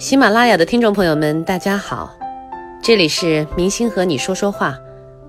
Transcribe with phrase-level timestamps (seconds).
[0.00, 2.10] 喜马拉雅的听众朋友们，大家好，
[2.82, 4.74] 这里是明星和你说说话，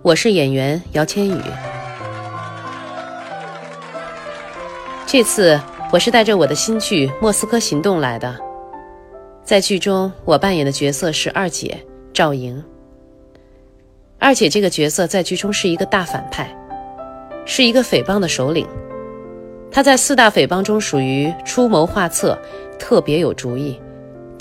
[0.01, 1.41] 我是演员姚千羽。
[5.05, 5.59] 这次
[5.91, 8.33] 我是带着我的新剧《莫斯科行动》来的，
[9.43, 11.77] 在剧中我扮演的角色是二姐
[12.13, 12.63] 赵莹。
[14.19, 16.49] 二姐这个角色在剧中是一个大反派，
[17.45, 18.65] 是一个匪帮的首领，
[19.69, 22.39] 她在四大匪帮中属于出谋划策，
[22.79, 23.77] 特别有主意。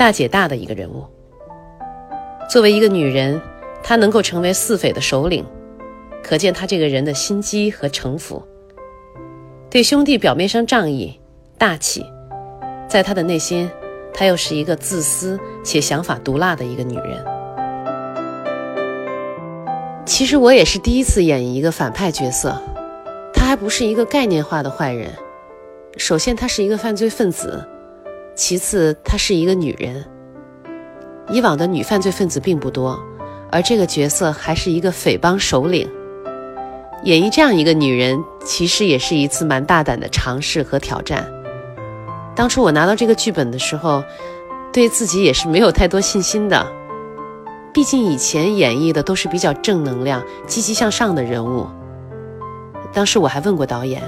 [0.00, 1.04] 大姐大的一个人物。
[2.48, 3.38] 作为一个女人，
[3.82, 5.44] 她能够成为四匪的首领，
[6.22, 8.42] 可见她这个人的心机和城府。
[9.68, 11.20] 对兄弟表面上仗义
[11.58, 12.02] 大气，
[12.88, 13.70] 在她的内心，
[14.14, 17.22] 她又是一个自私且想法毒辣的一个女人。
[20.06, 22.58] 其实我也是第一次演一个反派角色，
[23.34, 25.12] 他还不是一个概念化的坏人。
[25.98, 27.68] 首先，他是一个犯罪分子。
[28.40, 30.02] 其次，她是一个女人。
[31.30, 32.98] 以往的女犯罪分子并不多，
[33.52, 35.86] 而这个角色还是一个匪帮首领。
[37.04, 41.30] 演绎这样一个女人，其实也是一次蛮大胆的尝试和挑战。
[42.34, 44.02] 当初我拿到这个剧本的时候，
[44.72, 46.66] 对自己也是没有太多信心的。
[47.74, 51.66] 毕竟以前演绎的都是比较正能量、积极向上的人物。
[52.90, 54.02] 当时我还问过导演，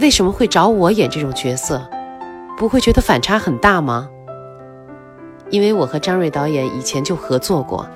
[0.00, 1.80] 为什么会找我演这种角色？
[2.60, 4.10] 不会觉得反差很大吗？
[5.48, 7.88] 因为我和张瑞导演以前就合作过，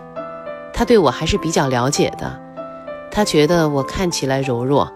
[0.72, 2.40] 他对我还是比较了解的。
[3.10, 4.90] 他觉得我看起来柔弱，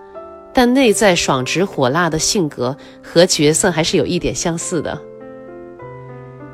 [0.54, 4.98] 但内在爽直火辣的性格和角色还是有一点相似的。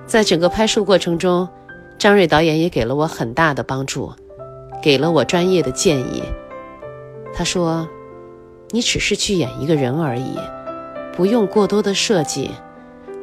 [0.08, 1.48] 在整个拍摄过程中，
[1.96, 4.12] 张瑞导演也给了我很大的帮助，
[4.82, 6.24] 给了我专业的建议。
[7.32, 7.88] 他说
[8.74, 10.36] ：“你只是去演一个人而已，
[11.16, 12.50] 不用过多的设计。”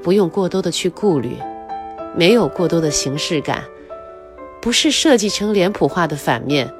[0.04, 1.38] 不用过多的去顾虑，
[2.16, 3.64] 没有过多的形式感，
[4.62, 6.72] 不是设计成脸谱化的反面，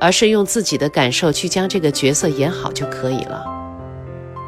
[0.00, 3.44] 而是用自己的感受去将这个角色演好就可以了。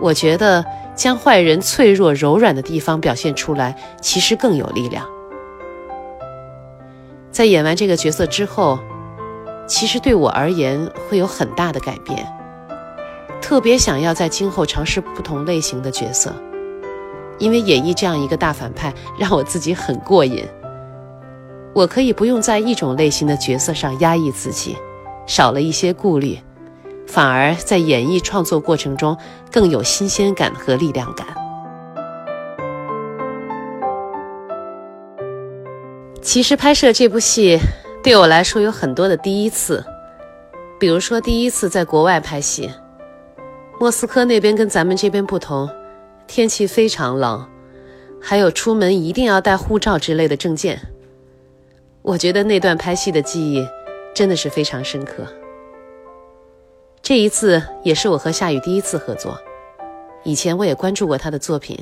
[0.00, 5.04] 我觉得将坏人脆弱柔软的地方表现出来，其实更有力量。
[7.30, 8.78] 在演完这个角色之后，
[9.66, 12.26] 其实对我而言会有很大的改变，
[13.40, 16.32] 特别想要在今后尝试不同类型的角色。
[17.38, 20.44] 因为演绎这样一个大反派，让我自己很过瘾。
[21.74, 24.76] 我可以不用在一种类型的角色上压抑自己，
[25.26, 26.38] 少了一些顾虑，
[27.06, 29.16] 反而在演绎创作过程中
[29.52, 31.26] 更有新鲜感和力量感。
[36.20, 37.58] 其实拍摄这部戏
[38.02, 39.84] 对我来说有很多的第一次，
[40.78, 42.70] 比如说第一次在国外拍戏，
[43.78, 45.70] 莫斯科那边跟咱们这边不同。
[46.28, 47.48] 天气非常冷，
[48.20, 50.78] 还有出门一定要带护照之类的证件。
[52.02, 53.66] 我觉得那段拍戏的记忆
[54.14, 55.26] 真的是非常深刻。
[57.02, 59.36] 这一次也是我和夏雨第一次合作，
[60.22, 61.76] 以前我也关注过他的作品，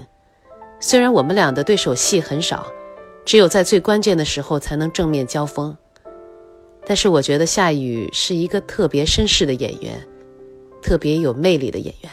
[0.79, 2.67] 虽然我们俩的对手戏很少，
[3.25, 5.77] 只有在最关键的时候才能正面交锋，
[6.87, 10.07] 但是我觉得夏雨是一个特别绅士的演员，
[10.81, 12.13] 特别有魅力的演员，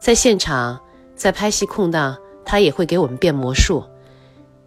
[0.00, 0.80] 在现场。
[1.18, 3.84] 在拍戏空档，他也会给我们变魔术，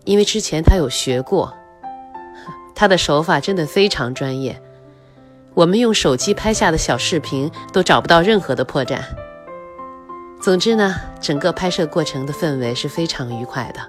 [0.03, 1.53] 因为之前他有学过，
[2.75, 4.61] 他的手法真的非常专业。
[5.53, 8.99] 我们用手机拍下的小视频都找不到任何的破绽。
[10.41, 13.79] 总之呢，整个拍摄过程的氛围是非常愉快的。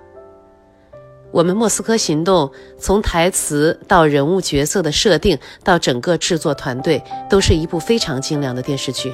[1.32, 2.46] 我们《莫斯科行动》
[2.78, 9.12] 从台词到人物角色的设定，到整个制作团队，都是一部非常精良的电视剧。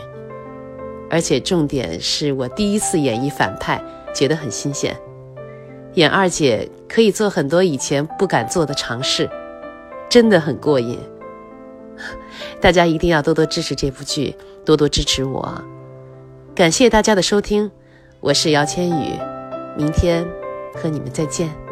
[1.10, 3.82] 而且重点是我第一次演绎反派，
[4.14, 4.94] 觉得很新鲜。
[5.94, 9.28] 演二姐可以做很多以前不敢做的尝试，
[10.08, 10.98] 真的很过瘾。
[12.60, 15.60] 大家一定要多多支持这部剧，多多支持我。
[16.54, 17.70] 感谢大家的收听，
[18.20, 19.18] 我是姚千羽，
[19.76, 20.26] 明天
[20.74, 21.67] 和你们再见。